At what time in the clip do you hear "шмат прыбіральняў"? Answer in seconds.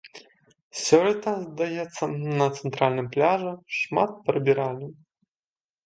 3.81-4.91